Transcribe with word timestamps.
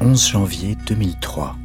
11 0.00 0.28
janvier 0.28 0.76
2003. 0.86 1.56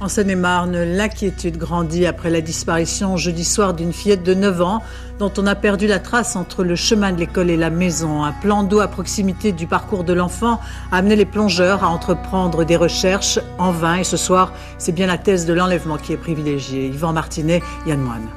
En 0.00 0.08
Seine-et-Marne, 0.08 0.82
l'inquiétude 0.82 1.56
grandit 1.56 2.04
après 2.04 2.28
la 2.28 2.42
disparition 2.42 3.16
jeudi 3.16 3.44
soir 3.44 3.72
d'une 3.72 3.94
fillette 3.94 4.22
de 4.22 4.34
9 4.34 4.60
ans 4.60 4.82
dont 5.18 5.32
on 5.38 5.46
a 5.46 5.54
perdu 5.54 5.86
la 5.86 5.98
trace 5.98 6.36
entre 6.36 6.62
le 6.62 6.76
chemin 6.76 7.12
de 7.12 7.18
l'école 7.18 7.48
et 7.48 7.56
la 7.56 7.70
maison. 7.70 8.22
Un 8.22 8.32
plan 8.32 8.64
d'eau 8.64 8.80
à 8.80 8.88
proximité 8.88 9.52
du 9.52 9.66
parcours 9.66 10.04
de 10.04 10.12
l'enfant 10.12 10.60
a 10.92 10.98
amené 10.98 11.16
les 11.16 11.24
plongeurs 11.24 11.82
à 11.82 11.88
entreprendre 11.88 12.64
des 12.64 12.76
recherches 12.76 13.38
en 13.56 13.72
vain 13.72 13.96
et 13.96 14.04
ce 14.04 14.18
soir, 14.18 14.52
c'est 14.76 14.92
bien 14.92 15.06
la 15.06 15.16
thèse 15.16 15.46
de 15.46 15.54
l'enlèvement 15.54 15.96
qui 15.96 16.12
est 16.12 16.18
privilégiée. 16.18 16.88
Yvan 16.88 17.14
Martinet, 17.14 17.62
Yann 17.86 18.00
Moine. 18.00 18.28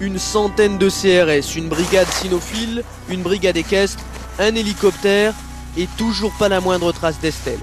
Une 0.00 0.18
centaine 0.18 0.78
de 0.78 0.88
CRS, 0.88 1.54
une 1.54 1.68
brigade 1.68 2.08
cynophile, 2.08 2.82
une 3.10 3.22
brigade 3.22 3.58
équestre, 3.58 4.02
un 4.38 4.54
hélicoptère 4.54 5.34
et 5.78 5.86
toujours 5.96 6.32
pas 6.32 6.48
la 6.48 6.60
moindre 6.60 6.92
trace 6.92 7.20
d'Estelle. 7.20 7.60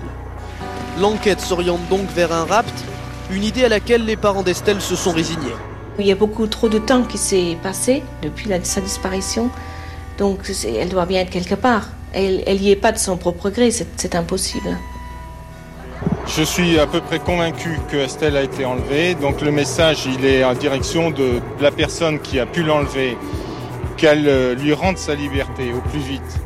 L'enquête 1.00 1.42
s'oriente 1.42 1.88
donc 1.90 2.10
vers 2.16 2.32
un 2.32 2.46
rapt, 2.46 2.74
une 3.30 3.44
idée 3.44 3.66
à 3.66 3.70
laquelle 3.70 4.06
les 4.06 4.16
parents 4.16 4.44
d'Estelle 4.44 4.80
se 4.80 4.96
sont 4.96 5.12
résignés. 5.12 5.54
Il 6.00 6.08
y 6.08 6.12
a 6.12 6.16
beaucoup 6.16 6.48
trop 6.48 6.70
de 6.70 6.80
temps 6.80 7.04
qui 7.04 7.18
s'est 7.18 7.58
passé 7.62 8.04
depuis 8.22 8.50
sa 8.64 8.82
disparition, 8.82 9.50
donc 10.18 10.50
elle 10.66 10.90
doit 10.90 11.06
bien 11.06 11.22
être 11.22 11.30
quelque 11.30 11.56
part. 11.56 11.90
Elle 12.14 12.60
n'y 12.60 12.72
est 12.72 12.78
pas 12.78 12.94
de 12.94 12.98
son 12.98 13.18
propre 13.18 13.50
gré, 13.50 13.72
c'est 13.72 14.16
impossible. 14.16 14.78
Je 16.28 16.44
suis 16.44 16.80
à 16.80 16.88
peu 16.88 17.02
près 17.02 17.20
convaincu 17.20 17.80
que 17.90 17.98
Estelle 17.98 18.38
a 18.38 18.44
été 18.44 18.64
enlevée, 18.66 19.16
donc 19.16 19.42
le 19.42 19.52
message 19.52 20.06
il 20.06 20.26
est 20.26 20.44
en 20.44 20.54
direction 20.54 21.12
de 21.12 21.42
la 21.60 21.72
personne 21.72 22.20
qui 22.20 22.40
a 22.40 22.46
pu 22.46 22.64
l'enlever, 22.64 23.18
qu'elle 23.98 24.28
euh, 24.28 24.56
lui 24.56 24.74
rende 24.74 24.98
sa 24.98 25.14
liberté 25.14 25.72
au 25.74 25.82
plus 25.90 26.00
vite. 26.00 26.45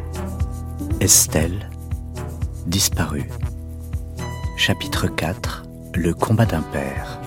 Estelle, 1.01 1.69
disparue. 2.67 3.29
Chapitre 4.57 5.07
4 5.07 5.63
Le 5.95 6.13
combat 6.13 6.45
d'un 6.45 6.61
père. 6.61 7.21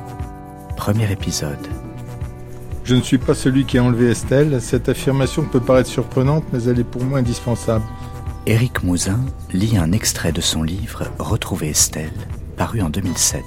Premier 0.76 1.10
épisode. 1.10 1.66
Je 2.84 2.94
ne 2.94 3.00
suis 3.00 3.16
pas 3.16 3.34
celui 3.34 3.64
qui 3.64 3.78
a 3.78 3.82
enlevé 3.82 4.10
Estelle. 4.10 4.60
Cette 4.60 4.90
affirmation 4.90 5.44
peut 5.44 5.58
paraître 5.58 5.88
surprenante, 5.88 6.44
mais 6.52 6.62
elle 6.64 6.80
est 6.80 6.84
pour 6.84 7.02
moi 7.02 7.20
indispensable. 7.20 7.84
Éric 8.44 8.82
Mouzin 8.82 9.20
lit 9.54 9.78
un 9.78 9.92
extrait 9.92 10.32
de 10.32 10.42
son 10.42 10.62
livre 10.62 11.04
Retrouver 11.18 11.70
Estelle, 11.70 12.12
paru 12.58 12.82
en 12.82 12.90
2007. 12.90 13.42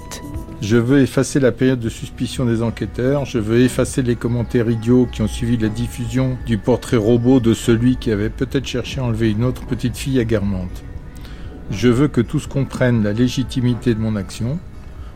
Je 0.61 0.77
veux 0.77 1.01
effacer 1.01 1.41
la 1.41 1.51
période 1.51 1.81
de 1.81 1.89
suspicion 1.89 2.45
des 2.45 2.63
enquêteurs, 2.63 3.25
je 3.25 3.39
veux 3.39 3.59
effacer 3.59 4.01
les 4.01 4.15
commentaires 4.15 4.69
idiots 4.69 5.05
qui 5.05 5.21
ont 5.21 5.27
suivi 5.27 5.57
la 5.57 5.67
diffusion 5.67 6.37
du 6.45 6.57
portrait 6.57 6.97
robot 6.97 7.41
de 7.41 7.53
celui 7.53 7.97
qui 7.97 8.09
avait 8.09 8.29
peut-être 8.29 8.65
cherché 8.65 9.01
à 9.01 9.03
enlever 9.03 9.29
une 9.31 9.43
autre 9.43 9.65
petite 9.65 9.97
fille 9.97 10.19
à 10.19 10.23
Guermantes. 10.23 10.83
Je 11.71 11.89
veux 11.89 12.07
que 12.07 12.21
tous 12.21 12.47
comprennent 12.47 13.03
la 13.03 13.11
légitimité 13.11 13.93
de 13.93 13.99
mon 13.99 14.15
action. 14.15 14.57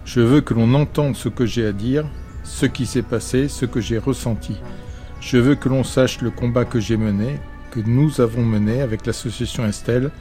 Je 0.04 0.20
veux 0.20 0.42
que 0.42 0.54
l'on 0.54 0.74
entende 0.74 1.16
ce 1.16 1.30
que 1.30 1.46
j'ai 1.46 1.66
à 1.66 1.72
dire, 1.72 2.06
ce 2.44 2.66
qui 2.66 2.86
s'est 2.86 3.02
passé, 3.02 3.48
ce 3.48 3.66
que 3.66 3.80
j'ai 3.80 3.98
ressenti. 3.98 4.58
Je 5.22 5.38
veux 5.38 5.56
que 5.56 5.70
l'on 5.70 5.84
sache 5.84 6.22
le 6.22 6.32
combat 6.32 6.66
que 6.66 6.80
j'ai 6.80 6.98
mené, 6.98 7.40
que 7.72 7.80
nous 7.80 8.20
avons 8.20 8.44
mené 8.44 8.82
avec 8.82 9.06
l'association 9.06 9.66
Estelle 9.66 10.12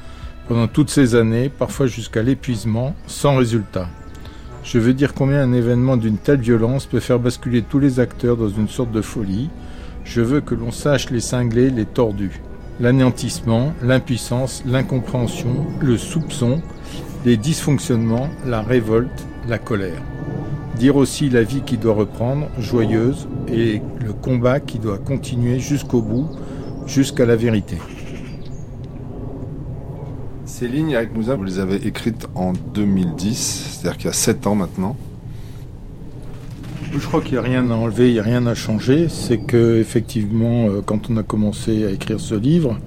pendant 0.46 0.68
toutes 0.68 0.90
ces 0.90 1.14
années, 1.14 1.48
parfois 1.48 1.86
jusqu'à 1.86 2.22
l'épuisement, 2.22 2.94
sans 3.06 3.36
résultat. 3.36 3.88
Je 4.70 4.78
veux 4.78 4.92
dire 4.92 5.14
combien 5.14 5.40
un 5.40 5.54
événement 5.54 5.96
d'une 5.96 6.18
telle 6.18 6.42
violence 6.42 6.84
peut 6.84 7.00
faire 7.00 7.18
basculer 7.18 7.62
tous 7.62 7.78
les 7.78 8.00
acteurs 8.00 8.36
dans 8.36 8.50
une 8.50 8.68
sorte 8.68 8.92
de 8.92 9.00
folie. 9.00 9.48
Je 10.04 10.20
veux 10.20 10.42
que 10.42 10.54
l'on 10.54 10.72
sache 10.72 11.08
les 11.08 11.20
cinglés, 11.20 11.70
les 11.70 11.86
tordus 11.86 12.42
l'anéantissement, 12.78 13.72
l'impuissance, 13.82 14.62
l'incompréhension, 14.66 15.66
le 15.80 15.96
soupçon, 15.96 16.60
les 17.24 17.38
dysfonctionnements, 17.38 18.28
la 18.46 18.60
révolte, 18.60 19.26
la 19.48 19.58
colère. 19.58 20.02
Dire 20.76 20.96
aussi 20.96 21.30
la 21.30 21.44
vie 21.44 21.62
qui 21.62 21.78
doit 21.78 21.94
reprendre, 21.94 22.48
joyeuse, 22.58 23.26
et 23.50 23.80
le 24.04 24.12
combat 24.12 24.60
qui 24.60 24.78
doit 24.78 24.98
continuer 24.98 25.60
jusqu'au 25.60 26.02
bout, 26.02 26.28
jusqu'à 26.86 27.24
la 27.24 27.36
vérité. 27.36 27.78
Ces 30.48 30.66
lignes, 30.66 30.96
avec 30.96 31.14
Moussa, 31.14 31.34
vous 31.34 31.44
les 31.44 31.58
avez 31.58 31.86
écrites 31.86 32.26
en 32.34 32.54
2010, 32.54 33.34
c'est-à-dire 33.36 33.98
qu'il 33.98 34.06
y 34.06 34.08
a 34.08 34.14
7 34.14 34.46
ans 34.46 34.54
maintenant. 34.54 34.96
Je 36.90 37.06
crois 37.06 37.20
qu'il 37.20 37.32
n'y 37.32 37.38
a 37.38 37.42
rien 37.42 37.70
à 37.70 37.74
enlever, 37.74 38.08
il 38.08 38.14
n'y 38.14 38.18
a 38.18 38.22
rien 38.22 38.46
à 38.46 38.54
changer. 38.54 39.10
C'est 39.10 39.36
que 39.36 39.78
effectivement, 39.78 40.68
euh, 40.68 40.80
quand 40.80 41.10
on 41.10 41.18
a 41.18 41.22
commencé 41.22 41.84
à 41.84 41.90
écrire 41.90 42.18
ce 42.18 42.34
livre, 42.34 42.78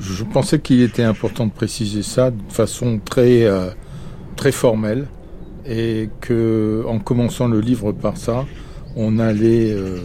je 0.00 0.24
pensais 0.24 0.58
qu'il 0.58 0.82
était 0.82 1.04
important 1.04 1.46
de 1.46 1.52
préciser 1.52 2.02
ça 2.02 2.32
de 2.32 2.42
façon 2.48 2.98
très, 3.02 3.44
euh, 3.44 3.70
très 4.34 4.50
formelle, 4.50 5.06
et 5.66 6.10
que 6.20 6.84
en 6.88 6.98
commençant 6.98 7.46
le 7.46 7.60
livre 7.60 7.92
par 7.92 8.16
ça, 8.16 8.44
on 8.96 9.20
allait 9.20 9.70
euh, 9.70 10.00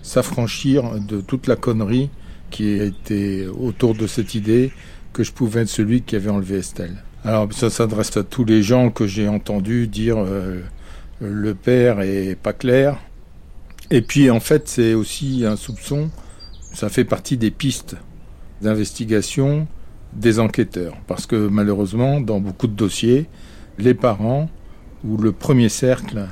s'affranchir 0.00 1.00
de 1.00 1.20
toute 1.20 1.48
la 1.48 1.56
connerie 1.56 2.08
qui 2.50 2.68
était 2.68 3.46
autour 3.48 3.94
de 3.96 4.06
cette 4.06 4.36
idée 4.36 4.70
que 5.12 5.22
je 5.22 5.32
pouvais 5.32 5.62
être 5.62 5.68
celui 5.68 6.02
qui 6.02 6.16
avait 6.16 6.30
enlevé 6.30 6.58
Estelle. 6.58 7.02
Alors 7.24 7.52
ça 7.52 7.70
s'adresse 7.70 8.16
à 8.16 8.24
tous 8.24 8.44
les 8.44 8.62
gens 8.62 8.90
que 8.90 9.06
j'ai 9.06 9.28
entendu 9.28 9.86
dire 9.86 10.18
le 11.20 11.54
père 11.54 12.00
est 12.00 12.34
pas 12.34 12.52
clair. 12.52 12.98
Et 13.90 14.02
puis 14.02 14.30
en 14.30 14.40
fait, 14.40 14.68
c'est 14.68 14.94
aussi 14.94 15.44
un 15.44 15.56
soupçon, 15.56 16.10
ça 16.72 16.88
fait 16.88 17.04
partie 17.04 17.36
des 17.36 17.50
pistes 17.50 17.96
d'investigation 18.62 19.66
des 20.12 20.38
enquêteurs. 20.38 20.96
Parce 21.06 21.26
que 21.26 21.48
malheureusement, 21.48 22.20
dans 22.20 22.40
beaucoup 22.40 22.66
de 22.66 22.74
dossiers, 22.74 23.26
les 23.78 23.94
parents 23.94 24.48
ou 25.04 25.16
le 25.16 25.32
premier 25.32 25.68
cercle 25.68 26.26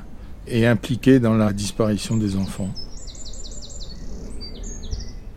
est 0.47 0.67
impliqué 0.67 1.21
dans 1.21 1.35
la 1.35 1.53
disparition 1.53 2.17
des 2.17 2.37
enfants. 2.37 2.69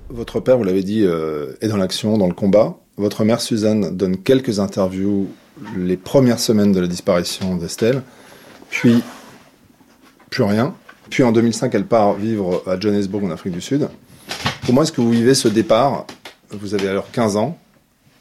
Votre 0.09 0.41
père, 0.41 0.57
vous 0.57 0.63
l'avez 0.63 0.83
dit, 0.83 1.03
euh, 1.05 1.53
est 1.61 1.69
dans 1.69 1.77
l'action, 1.77 2.17
dans 2.17 2.27
le 2.27 2.33
combat. 2.33 2.80
Votre 2.97 3.23
mère, 3.23 3.41
Suzanne, 3.41 3.95
donne 3.95 4.17
quelques 4.17 4.59
interviews 4.59 5.29
les 5.77 5.97
premières 5.97 6.39
semaines 6.39 6.71
de 6.71 6.79
la 6.79 6.87
disparition 6.87 7.55
d'Estelle. 7.55 8.01
Puis 8.69 9.01
plus 10.29 10.43
rien. 10.43 10.75
Puis 11.09 11.23
en 11.23 11.31
2005, 11.31 11.73
elle 11.75 11.85
part 11.85 12.13
vivre 12.13 12.63
à 12.65 12.79
Johannesburg, 12.79 13.25
en 13.25 13.31
Afrique 13.31 13.53
du 13.53 13.61
Sud. 13.61 13.89
Comment 14.65 14.83
est-ce 14.83 14.91
que 14.91 15.01
vous 15.01 15.11
vivez 15.11 15.33
ce 15.33 15.47
départ? 15.47 16.05
Vous 16.51 16.73
avez 16.73 16.87
alors 16.87 17.11
15 17.11 17.37
ans. 17.37 17.57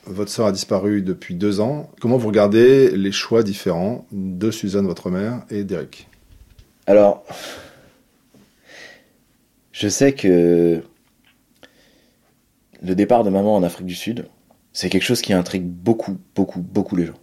Votre 0.07 0.31
sœur 0.31 0.47
a 0.47 0.53
disparu 0.53 1.03
depuis 1.03 1.35
deux 1.35 1.61
ans. 1.61 1.91
Comment 2.01 2.17
vous 2.17 2.29
regardez 2.29 2.91
les 2.97 3.13
choix 3.13 3.43
différents 3.43 4.07
de 4.13 4.51
Suzanne, 4.51 4.87
votre 4.87 5.11
mère, 5.11 5.43
et 5.51 5.63
d'Eric 5.63 6.09
Alors, 6.87 7.25
je 9.73 9.89
sais 9.89 10.13
que 10.13 10.83
le 12.83 12.95
départ 12.95 13.25
de 13.25 13.31
maman 13.31 13.55
en 13.55 13.63
Afrique 13.63 13.87
du 13.87 13.95
Sud, 13.95 14.27
c'est 14.73 14.89
quelque 14.89 15.03
chose 15.03 15.21
qui 15.21 15.33
intrigue 15.33 15.65
beaucoup, 15.65 16.19
beaucoup, 16.35 16.61
beaucoup 16.61 16.97
les 16.97 17.07
gens. 17.07 17.19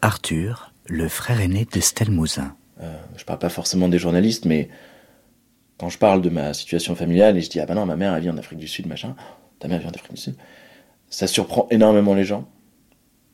Arthur, 0.00 0.72
le 0.86 1.08
frère 1.08 1.40
aîné 1.40 1.64
d'Estelle 1.64 2.10
Mouzin. 2.10 2.56
Euh, 2.80 2.96
je 3.16 3.24
parle 3.24 3.38
pas 3.38 3.48
forcément 3.48 3.88
des 3.88 3.98
journalistes, 3.98 4.44
mais 4.44 4.68
quand 5.78 5.88
je 5.88 5.98
parle 5.98 6.22
de 6.22 6.30
ma 6.30 6.54
situation 6.54 6.94
familiale 6.94 7.36
et 7.36 7.40
je 7.40 7.50
dis 7.50 7.60
ah 7.60 7.66
ben 7.66 7.74
non 7.74 7.86
ma 7.86 7.96
mère 7.96 8.14
elle 8.14 8.22
vient 8.22 8.34
d'Afrique 8.34 8.58
du 8.58 8.68
Sud 8.68 8.86
machin, 8.86 9.16
ta 9.58 9.68
mère 9.68 9.80
vient 9.80 9.90
d'Afrique 9.90 10.14
du 10.14 10.20
Sud, 10.20 10.36
ça 11.08 11.26
surprend 11.26 11.66
énormément 11.70 12.14
les 12.14 12.24
gens 12.24 12.48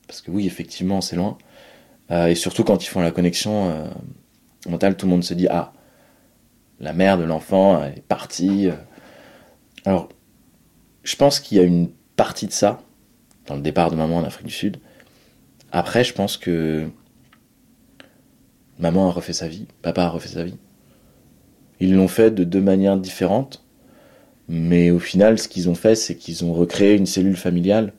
parce 0.07 0.21
que 0.21 0.31
oui 0.31 0.47
effectivement 0.47 1.01
c'est 1.01 1.15
loin 1.15 1.37
euh, 2.11 2.27
et 2.27 2.35
surtout 2.35 2.63
quand 2.63 2.83
ils 2.83 2.87
font 2.87 3.01
la 3.01 3.11
connexion 3.11 3.69
euh, 3.69 3.85
mentale 4.67 4.97
tout 4.97 5.05
le 5.05 5.11
monde 5.11 5.23
se 5.23 5.33
dit 5.33 5.47
ah 5.47 5.73
la 6.79 6.93
mère 6.93 7.17
de 7.17 7.23
l'enfant 7.23 7.83
est 7.83 8.01
partie. 8.01 8.69
Alors 9.85 10.09
je 11.03 11.15
pense 11.15 11.39
qu'il 11.39 11.57
y 11.57 11.61
a 11.61 11.63
une 11.63 11.89
partie 12.15 12.47
de 12.47 12.51
ça 12.51 12.81
dans 13.49 13.55
le 13.55 13.61
départ 13.61 13.91
de 13.91 13.97
maman 13.97 14.17
en 14.17 14.23
Afrique 14.23 14.47
du 14.47 14.53
Sud. 14.53 14.77
Après 15.73 16.05
je 16.05 16.13
pense 16.13 16.37
que 16.37 16.89
Maman 18.79 19.09
a 19.09 19.11
refait 19.11 19.33
sa 19.33 19.49
vie, 19.49 19.65
papa 19.81 20.03
a 20.03 20.09
refait 20.09 20.29
sa 20.29 20.43
vie. 20.45 20.55
Ils 21.81 21.95
l'ont 21.95 22.07
fait 22.07 22.31
de 22.31 22.45
deux 22.45 22.61
manières 22.61 22.97
différentes, 22.97 23.61
mais 24.47 24.89
au 24.89 24.99
final, 24.99 25.37
ce 25.37 25.49
qu'ils 25.49 25.69
ont 25.69 25.75
fait, 25.75 25.95
c'est 25.95 26.15
qu'ils 26.15 26.45
ont 26.45 26.53
recréé 26.53 26.95
une 26.95 27.05
cellule 27.05 27.35
familiale 27.35 27.93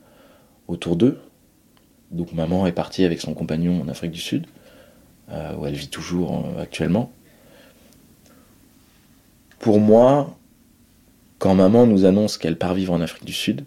autour 0.68 0.96
d'eux. 0.96 1.20
Donc 2.10 2.32
maman 2.32 2.66
est 2.66 2.72
partie 2.72 3.04
avec 3.04 3.20
son 3.20 3.34
compagnon 3.34 3.82
en 3.82 3.88
Afrique 3.88 4.10
du 4.10 4.20
Sud, 4.20 4.46
euh, 5.30 5.54
où 5.56 5.66
elle 5.66 5.74
vit 5.74 5.88
toujours 5.88 6.46
euh, 6.46 6.62
actuellement. 6.62 7.12
Pour 9.58 9.80
moi, 9.80 10.34
quand 11.38 11.54
maman 11.54 11.86
nous 11.86 12.06
annonce 12.06 12.38
qu'elle 12.38 12.56
part 12.56 12.72
vivre 12.72 12.94
en 12.94 13.02
Afrique 13.02 13.26
du 13.26 13.34
Sud, 13.34 13.66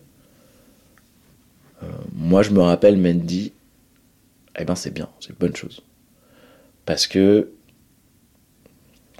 moi 2.23 2.41
je 2.41 2.51
me 2.51 2.61
rappelle 2.61 2.97
Mendy, 2.97 3.51
eh 4.57 4.65
ben 4.65 4.75
c'est 4.75 4.91
bien, 4.91 5.09
c'est 5.19 5.29
une 5.29 5.35
bonne 5.35 5.55
chose 5.55 5.83
parce 6.85 7.07
que 7.07 7.51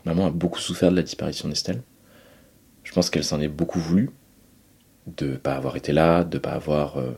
maman 0.05 0.27
a 0.27 0.31
beaucoup 0.31 0.59
souffert 0.59 0.91
de 0.91 0.95
la 0.95 1.01
disparition 1.01 1.49
d'Estelle. 1.49 1.81
Je 2.83 2.91
pense 2.93 3.09
qu'elle 3.09 3.23
s'en 3.23 3.39
est 3.39 3.47
beaucoup 3.47 3.79
voulu 3.79 4.09
de 5.07 5.35
pas 5.35 5.55
avoir 5.55 5.75
été 5.75 5.91
là, 5.91 6.23
de 6.23 6.37
pas 6.37 6.51
avoir 6.51 6.97
euh, 6.97 7.11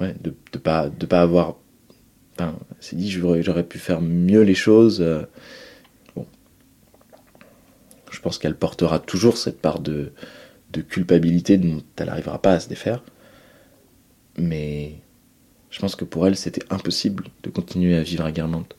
ouais, 0.00 0.14
de 0.20 0.34
ne 0.54 0.58
pas, 0.58 0.88
de 0.88 1.06
pas 1.06 1.22
avoir. 1.22 1.56
Enfin, 2.34 2.58
s'est 2.80 2.96
dit, 2.96 3.10
j'aurais 3.10 3.64
pu 3.64 3.78
faire 3.78 4.00
mieux 4.00 4.42
les 4.42 4.54
choses. 4.54 5.00
Euh, 5.00 5.22
bon. 6.14 6.26
Je 8.10 8.20
pense 8.20 8.38
qu'elle 8.38 8.56
portera 8.56 8.98
toujours 8.98 9.38
cette 9.38 9.60
part 9.60 9.80
de, 9.80 10.12
de 10.76 10.82
culpabilité 10.82 11.56
dont 11.56 11.82
elle 11.96 12.06
n'arrivera 12.06 12.40
pas 12.40 12.52
à 12.52 12.60
se 12.60 12.68
défaire. 12.68 13.02
Mais 14.38 14.94
je 15.70 15.80
pense 15.80 15.96
que 15.96 16.04
pour 16.04 16.26
elle, 16.26 16.36
c'était 16.36 16.64
impossible 16.70 17.24
de 17.42 17.50
continuer 17.50 17.96
à 17.96 18.02
vivre 18.02 18.24
à 18.24 18.32
Guermantes. 18.32 18.76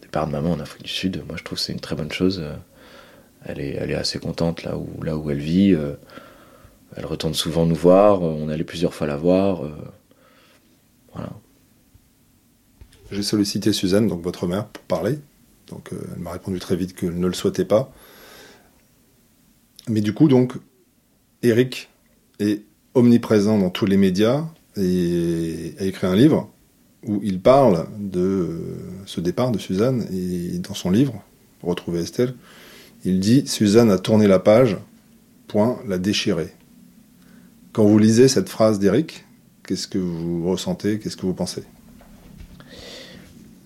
Départ 0.00 0.26
de 0.26 0.32
maman 0.32 0.52
en 0.52 0.60
Afrique 0.60 0.84
du 0.84 0.90
Sud, 0.90 1.22
moi 1.28 1.36
je 1.36 1.44
trouve 1.44 1.58
que 1.58 1.64
c'est 1.64 1.72
une 1.72 1.80
très 1.80 1.96
bonne 1.96 2.12
chose. 2.12 2.42
Elle 3.44 3.60
est, 3.60 3.94
assez 3.94 4.18
contente 4.18 4.62
là 4.62 4.76
où, 4.76 5.02
là 5.02 5.16
où 5.16 5.30
elle 5.30 5.38
vit. 5.38 5.74
Euh, 5.74 5.94
elle 6.96 7.06
retourne 7.06 7.34
souvent 7.34 7.66
nous 7.66 7.74
voir, 7.74 8.22
on 8.22 8.48
allait 8.48 8.64
plusieurs 8.64 8.94
fois 8.94 9.06
la 9.06 9.16
voir. 9.16 9.64
Euh, 9.64 9.74
voilà. 11.12 11.30
J'ai 13.10 13.22
sollicité 13.22 13.72
Suzanne, 13.72 14.08
donc 14.08 14.22
votre 14.22 14.46
mère, 14.46 14.66
pour 14.66 14.84
parler. 14.84 15.18
Donc 15.68 15.92
euh, 15.92 15.98
elle 16.14 16.22
m'a 16.22 16.32
répondu 16.32 16.58
très 16.58 16.76
vite 16.76 16.94
qu'elle 16.94 17.18
ne 17.18 17.26
le 17.26 17.32
souhaitait 17.32 17.64
pas. 17.64 17.92
Mais 19.88 20.00
du 20.00 20.14
coup, 20.14 20.28
donc, 20.28 20.54
Eric 21.42 21.90
est 22.38 22.62
omniprésent 22.94 23.58
dans 23.58 23.70
tous 23.70 23.86
les 23.86 23.96
médias 23.96 24.46
et 24.76 25.74
a 25.78 25.84
écrit 25.84 26.06
un 26.06 26.14
livre 26.14 26.50
où 27.06 27.20
il 27.22 27.40
parle 27.40 27.88
de 27.98 28.48
ce 29.06 29.20
départ 29.20 29.50
de 29.50 29.58
Suzanne 29.58 30.06
et 30.12 30.58
dans 30.58 30.74
son 30.74 30.90
livre, 30.90 31.22
Retrouver 31.62 32.00
Estelle, 32.00 32.34
il 33.04 33.18
dit 33.18 33.46
Suzanne 33.46 33.90
a 33.90 33.98
tourné 33.98 34.26
la 34.26 34.38
page, 34.38 34.76
point, 35.48 35.78
l'a 35.88 35.98
déchirée. 35.98 36.52
Quand 37.72 37.84
vous 37.84 37.98
lisez 37.98 38.28
cette 38.28 38.48
phrase 38.48 38.78
d'Eric, 38.78 39.24
qu'est-ce 39.66 39.88
que 39.88 39.98
vous 39.98 40.48
ressentez, 40.48 40.98
qu'est-ce 40.98 41.16
que 41.16 41.26
vous 41.26 41.34
pensez? 41.34 41.64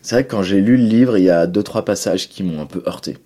C'est 0.03 0.15
vrai 0.15 0.25
que 0.25 0.31
quand 0.31 0.43
j'ai 0.43 0.61
lu 0.61 0.77
le 0.77 0.85
livre, 0.85 1.19
il 1.19 1.25
y 1.25 1.31
a 1.31 1.47
deux 1.47 1.63
trois 1.63 1.85
passages 1.85 2.29
qui 2.29 2.43
m'ont 2.43 2.61
un 2.61 2.67
peu 2.67 2.83
heurté. 2.87 3.19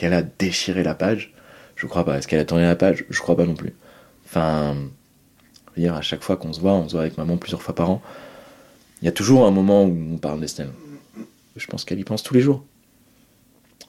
Qu'elle 0.00 0.14
a 0.14 0.22
déchiré 0.22 0.82
la 0.82 0.94
page? 0.94 1.34
Je 1.76 1.86
crois 1.86 2.06
pas. 2.06 2.16
Est-ce 2.16 2.26
qu'elle 2.26 2.40
a 2.40 2.46
tourné 2.46 2.62
la 2.64 2.74
page? 2.74 3.04
Je 3.10 3.20
crois 3.20 3.36
pas 3.36 3.44
non 3.44 3.52
plus. 3.52 3.74
Enfin, 4.24 4.74
dire, 5.76 5.94
à 5.94 6.00
chaque 6.00 6.22
fois 6.22 6.38
qu'on 6.38 6.54
se 6.54 6.60
voit, 6.60 6.72
on 6.72 6.88
se 6.88 6.92
voit 6.92 7.02
avec 7.02 7.18
maman 7.18 7.36
plusieurs 7.36 7.60
fois 7.60 7.74
par 7.74 7.90
an, 7.90 8.00
il 9.02 9.04
y 9.04 9.08
a 9.08 9.12
toujours 9.12 9.46
un 9.46 9.50
moment 9.50 9.84
où 9.84 10.14
on 10.14 10.16
parle 10.16 10.40
d'Estelle. 10.40 10.70
Je 11.54 11.66
pense 11.66 11.84
qu'elle 11.84 12.00
y 12.00 12.04
pense 12.04 12.22
tous 12.22 12.32
les 12.32 12.40
jours. 12.40 12.64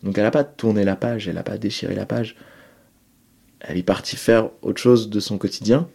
Donc 0.04 0.18
elle 0.18 0.26
n'a 0.26 0.32
pas 0.32 0.44
tourné 0.44 0.84
la 0.84 0.98
page, 0.98 1.30
elle 1.30 1.36
n'a 1.36 1.44
pas 1.44 1.58
déchiré 1.58 1.96
la 1.96 2.06
page. 2.06 2.36
Elle 3.62 3.78
est 3.78 3.84
partie 3.84 4.18
faire 4.18 4.50
autre 4.64 4.82
chose 4.82 5.10
de 5.10 5.22
son 5.22 5.38
quotidien, 5.38 5.88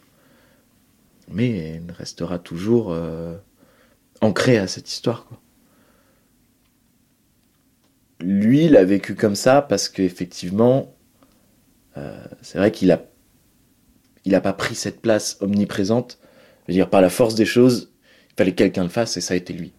mais 1.29 1.59
elle 1.59 1.93
restera 1.93 2.39
toujours 2.39 2.91
euh, 2.91 3.37
ancrée 4.23 4.57
à 4.57 4.67
cette 4.67 4.91
histoire. 4.91 5.29
Lui, 8.21 8.65
il 8.65 8.77
a 8.77 8.85
vécu 8.85 9.15
comme 9.15 9.35
ça 9.35 9.63
parce 9.63 9.89
qu'effectivement, 9.89 10.95
euh, 11.97 12.25
c'est 12.43 12.59
vrai 12.59 12.71
qu'il 12.71 12.91
a, 12.91 13.03
il 14.25 14.35
a 14.35 14.41
pas 14.41 14.53
pris 14.53 14.75
cette 14.75 15.01
place 15.01 15.37
omniprésente. 15.41 16.19
Je 16.67 16.73
veux 16.73 16.77
dire, 16.77 16.91
par 16.91 17.01
la 17.01 17.11
force 17.11 17.35
des 17.35 17.45
choses, 17.45 17.93
il 18.31 18.35
fallait 18.37 18.53
que 18.53 18.57
quelqu'un 18.57 18.85
le 18.85 18.89
fasse 18.89 19.17
et 19.17 19.21
ça 19.21 19.35
a 19.35 19.37
été 19.37 19.53
lui. 19.53 19.73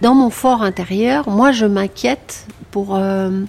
Dans 0.00 0.14
mon 0.14 0.30
fort 0.30 0.62
intérieur, 0.62 1.28
moi 1.28 1.52
je 1.52 1.66
m'inquiète 1.66 2.46
pour 2.70 2.96
euh, 2.96 3.42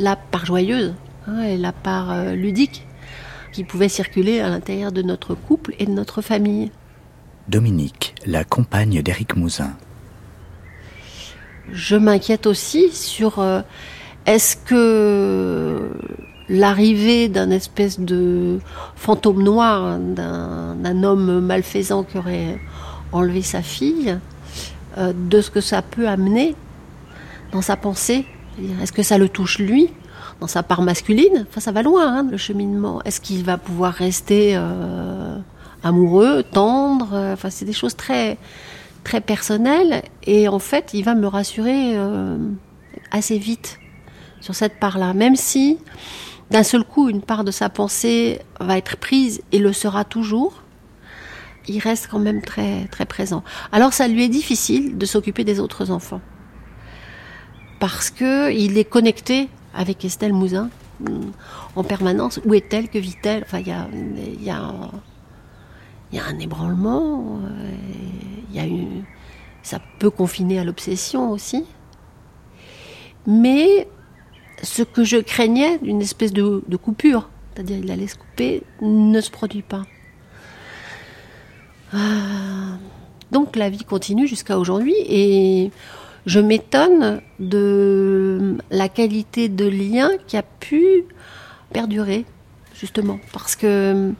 la 0.00 0.16
part 0.16 0.46
joyeuse 0.46 0.94
hein, 1.28 1.42
et 1.42 1.56
la 1.56 1.70
part 1.70 2.10
euh, 2.10 2.34
ludique 2.34 2.83
qui 3.54 3.62
pouvait 3.62 3.88
circuler 3.88 4.40
à 4.40 4.48
l'intérieur 4.48 4.90
de 4.90 5.00
notre 5.00 5.34
couple 5.36 5.76
et 5.78 5.86
de 5.86 5.92
notre 5.92 6.22
famille. 6.22 6.72
Dominique, 7.48 8.16
la 8.26 8.42
compagne 8.42 9.00
d'Éric 9.00 9.36
Mouzin. 9.36 9.74
Je 11.70 11.94
m'inquiète 11.94 12.48
aussi 12.48 12.90
sur 12.90 13.38
euh, 13.38 13.60
est-ce 14.26 14.56
que 14.56 15.92
l'arrivée 16.48 17.28
d'un 17.28 17.50
espèce 17.50 18.00
de 18.00 18.58
fantôme 18.96 19.42
noir, 19.42 19.98
d'un 19.98 21.02
homme 21.04 21.40
malfaisant 21.40 22.02
qui 22.02 22.18
aurait 22.18 22.58
enlevé 23.12 23.40
sa 23.42 23.62
fille, 23.62 24.18
euh, 24.98 25.12
de 25.14 25.40
ce 25.40 25.50
que 25.50 25.60
ça 25.60 25.80
peut 25.80 26.08
amener 26.08 26.56
dans 27.52 27.62
sa 27.62 27.76
pensée? 27.76 28.26
Est-ce 28.82 28.92
que 28.92 29.04
ça 29.04 29.16
le 29.16 29.28
touche 29.28 29.60
lui, 29.60 29.92
dans 30.40 30.46
sa 30.46 30.62
part 30.62 30.82
masculine 30.82 31.46
Enfin, 31.48 31.60
ça 31.60 31.72
va 31.72 31.82
loin, 31.82 32.18
hein, 32.18 32.26
le 32.30 32.36
cheminement. 32.36 33.02
Est-ce 33.04 33.20
qu'il 33.20 33.44
va 33.44 33.58
pouvoir 33.58 33.92
rester 33.92 34.52
euh, 34.56 35.38
amoureux, 35.82 36.42
tendre 36.42 37.32
Enfin, 37.32 37.50
c'est 37.50 37.64
des 37.64 37.72
choses 37.72 37.96
très, 37.96 38.38
très 39.04 39.20
personnelles. 39.20 40.02
Et 40.24 40.48
en 40.48 40.58
fait, 40.58 40.90
il 40.94 41.04
va 41.04 41.14
me 41.14 41.26
rassurer 41.26 41.96
euh, 41.96 42.36
assez 43.10 43.38
vite 43.38 43.78
sur 44.40 44.54
cette 44.54 44.78
part-là. 44.78 45.14
Même 45.14 45.36
si, 45.36 45.78
d'un 46.50 46.62
seul 46.62 46.84
coup, 46.84 47.08
une 47.08 47.22
part 47.22 47.44
de 47.44 47.50
sa 47.50 47.68
pensée 47.68 48.40
va 48.60 48.76
être 48.76 48.96
prise 48.96 49.42
et 49.52 49.58
le 49.58 49.72
sera 49.72 50.04
toujours 50.04 50.64
il 51.68 51.78
reste 51.78 52.08
quand 52.10 52.18
même 52.18 52.42
très, 52.42 52.86
très 52.90 53.06
présent. 53.06 53.42
Alors 53.72 53.92
ça 53.92 54.08
lui 54.08 54.24
est 54.24 54.28
difficile 54.28 54.98
de 54.98 55.06
s'occuper 55.06 55.44
des 55.44 55.60
autres 55.60 55.90
enfants. 55.90 56.20
Parce 57.80 58.10
que 58.10 58.52
il 58.52 58.78
est 58.78 58.84
connecté 58.84 59.48
avec 59.74 60.04
Estelle 60.04 60.32
Mouzin 60.32 60.70
en 61.76 61.84
permanence. 61.84 62.40
Où 62.44 62.54
est-elle 62.54 62.88
Que 62.88 62.98
vit-elle? 62.98 63.42
Enfin, 63.44 63.60
il 63.60 63.68
y 63.68 63.72
a, 63.72 63.88
y, 64.40 64.50
a, 64.50 64.90
y 66.12 66.18
a 66.18 66.24
un 66.24 66.38
ébranlement. 66.38 67.40
Euh, 67.44 67.72
il 68.50 68.56
y 68.56 68.60
a 68.60 68.66
eu, 68.66 68.86
ça 69.62 69.80
peut 69.98 70.10
confiner 70.10 70.58
à 70.58 70.64
l'obsession 70.64 71.30
aussi. 71.30 71.64
Mais 73.26 73.88
ce 74.62 74.82
que 74.82 75.04
je 75.04 75.16
craignais 75.16 75.78
d'une 75.78 76.02
espèce 76.02 76.32
de, 76.32 76.76
coupure, 76.76 77.28
c'est-à-dire 77.52 77.78
il 77.78 77.90
allait 77.90 78.06
se 78.06 78.16
couper, 78.16 78.62
ne 78.80 79.20
se 79.20 79.30
produit 79.30 79.62
pas. 79.62 79.82
Ah. 81.92 82.78
Donc 83.32 83.56
la 83.56 83.68
vie 83.68 83.84
continue 83.84 84.28
jusqu'à 84.28 84.58
aujourd'hui 84.58 84.94
et 85.08 85.70
je 86.26 86.40
m'étonne 86.40 87.20
de 87.38 88.56
la 88.70 88.88
qualité 88.88 89.48
de 89.48 89.66
lien 89.66 90.10
qui 90.26 90.36
a 90.36 90.42
pu 90.42 91.04
perdurer, 91.72 92.24
justement, 92.74 93.18
parce 93.32 93.56
que 93.56 94.12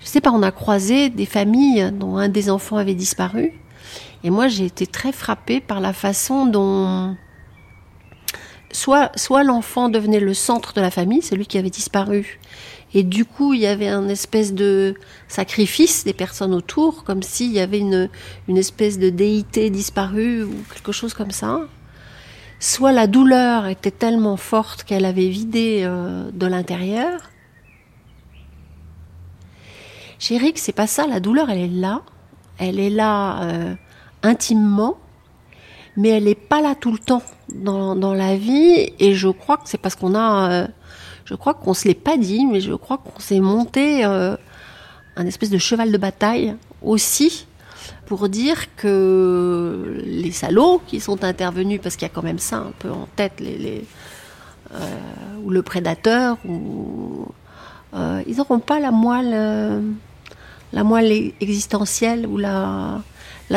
je 0.00 0.06
sais 0.06 0.20
pas, 0.20 0.30
on 0.30 0.42
a 0.42 0.50
croisé 0.50 1.08
des 1.08 1.26
familles 1.26 1.90
dont 1.92 2.16
un 2.18 2.28
des 2.28 2.50
enfants 2.50 2.76
avait 2.76 2.94
disparu, 2.94 3.52
et 4.22 4.30
moi 4.30 4.48
j'ai 4.48 4.66
été 4.66 4.86
très 4.86 5.12
frappée 5.12 5.60
par 5.60 5.80
la 5.80 5.92
façon 5.92 6.46
dont 6.46 7.16
soit, 8.74 9.42
l'enfant 9.44 9.88
devenait 9.88 10.20
le 10.20 10.34
centre 10.34 10.72
de 10.72 10.80
la 10.80 10.90
famille, 10.90 11.22
celui 11.22 11.46
qui 11.46 11.58
avait 11.58 11.70
disparu, 11.70 12.40
et 12.92 13.02
du 13.02 13.24
coup, 13.24 13.54
il 13.54 13.60
y 13.60 13.66
avait 13.66 13.88
un 13.88 14.08
espèce 14.08 14.54
de 14.54 14.94
sacrifice 15.26 16.04
des 16.04 16.12
personnes 16.12 16.54
autour, 16.54 17.02
comme 17.02 17.22
s'il 17.22 17.50
y 17.50 17.58
avait 17.58 17.80
une, 17.80 18.08
une 18.46 18.56
espèce 18.56 18.98
de 18.98 19.10
déité 19.10 19.68
disparue 19.70 20.44
ou 20.44 20.54
quelque 20.72 20.92
chose 20.92 21.12
comme 21.12 21.32
ça. 21.32 21.60
Soit 22.60 22.92
la 22.92 23.08
douleur 23.08 23.66
était 23.66 23.90
tellement 23.90 24.36
forte 24.36 24.84
qu'elle 24.84 25.04
avait 25.04 25.28
vidé 25.28 25.80
euh, 25.82 26.30
de 26.32 26.46
l'intérieur. 26.46 27.20
Chez 30.20 30.40
c'est 30.54 30.72
pas 30.72 30.86
ça. 30.86 31.08
La 31.08 31.18
douleur, 31.18 31.50
elle 31.50 31.58
est 31.58 31.68
là. 31.68 32.02
Elle 32.58 32.78
est 32.78 32.90
là 32.90 33.42
euh, 33.42 33.74
intimement, 34.22 34.96
mais 35.96 36.10
elle 36.10 36.24
n'est 36.24 36.36
pas 36.36 36.60
là 36.60 36.76
tout 36.76 36.92
le 36.92 36.98
temps 36.98 37.22
dans, 37.52 38.14
la 38.14 38.36
vie. 38.36 38.92
Et 38.98 39.14
je 39.14 39.28
crois 39.28 39.56
que 39.56 39.68
c'est 39.68 39.78
parce 39.78 39.94
qu'on 39.94 40.14
a 40.14 40.50
euh, 40.50 40.66
je 41.24 41.34
crois 41.34 41.54
qu'on 41.54 41.74
se 41.74 41.88
l'est 41.88 41.94
pas 41.94 42.16
dit, 42.16 42.46
mais 42.46 42.60
je 42.60 42.74
crois 42.74 42.98
qu'on 42.98 43.18
s'est 43.18 43.40
monté 43.40 44.04
euh, 44.04 44.36
un 45.16 45.26
espèce 45.26 45.50
de 45.50 45.58
cheval 45.58 45.90
de 45.90 45.98
bataille 45.98 46.54
aussi 46.82 47.46
pour 48.06 48.28
dire 48.28 48.74
que 48.76 50.02
les 50.04 50.32
salauds 50.32 50.82
qui 50.86 51.00
sont 51.00 51.24
intervenus, 51.24 51.80
parce 51.82 51.96
qu'il 51.96 52.06
y 52.06 52.10
a 52.10 52.14
quand 52.14 52.22
même 52.22 52.38
ça 52.38 52.56
un 52.56 52.72
peu 52.78 52.90
en 52.90 53.08
tête, 53.16 53.40
les, 53.40 53.84
euh, 54.74 54.78
ou 55.42 55.50
le 55.50 55.62
prédateur, 55.62 56.36
ils 56.44 58.36
n'auront 58.36 58.58
pas 58.58 58.80
la 58.80 58.90
moelle, 58.90 59.82
la 60.72 60.84
moelle 60.84 61.32
existentielle 61.40 62.26
ou 62.26 62.36
la 62.36 63.02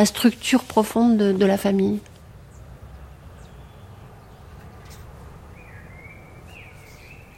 structure 0.06 0.64
profonde 0.64 1.18
de 1.18 1.46
la 1.46 1.58
famille. 1.58 2.00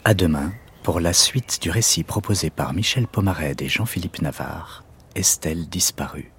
À 0.10 0.16
demain 0.16 0.54
pour 0.82 1.00
la 1.00 1.14
suite 1.14 1.60
du 1.62 1.70
récit 1.70 2.04
proposé 2.04 2.50
par 2.50 2.74
Michel 2.74 3.06
Pomared 3.06 3.62
et 3.62 3.70
Jean-Philippe 3.70 4.24
Navarre, 4.24 4.84
Estelle 5.14 5.70
disparue. 5.70 6.32